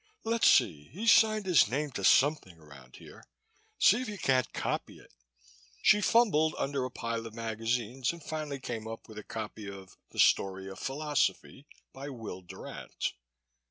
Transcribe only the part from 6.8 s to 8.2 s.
a pile of magazines